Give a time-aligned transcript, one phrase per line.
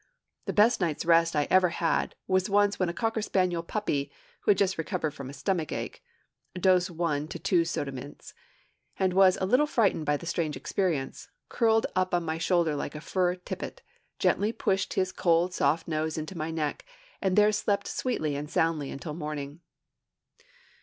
[0.45, 4.49] The best night's rest I ever had was once when a cocker spaniel puppy, who
[4.49, 6.01] had just recovered from stomach ache
[6.59, 8.33] (dose one to two soda mints),
[8.97, 12.95] and was a little frightened by the strange experience, curled up on my shoulder like
[12.95, 13.83] a fur tippet,
[14.17, 16.83] gently pushed his cold, soft nose into my neck,
[17.21, 19.59] and there slept sweetly and soundly until morning.